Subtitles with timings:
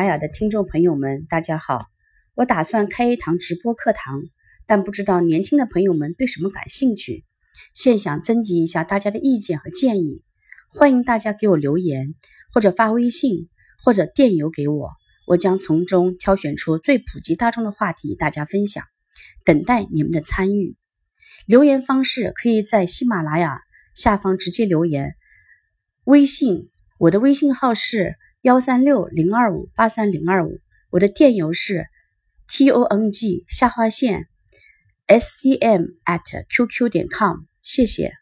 [0.00, 1.90] 玛雅的听众朋友们，大家好！
[2.34, 4.22] 我打算开一堂直播课堂，
[4.66, 7.26] 但不知道年轻的朋友们对什么感兴趣，
[7.74, 10.22] 现想征集一下大家的意见和建议。
[10.70, 12.14] 欢迎大家给我留言，
[12.50, 13.50] 或者发微信，
[13.84, 14.88] 或者电邮给我，
[15.26, 18.82] 我将从中挑选出最普及大众的话题，大家分享。
[19.44, 20.78] 等待你们的参与。
[21.46, 23.60] 留言方式可以在喜马拉雅
[23.94, 25.14] 下方直接留言，
[26.04, 28.16] 微信我的微信号是。
[28.42, 31.88] 幺三六零二五八三零二五，我的电邮是
[32.48, 34.28] t o n g 下划线
[35.06, 38.19] s c m at qq 点 com，谢谢。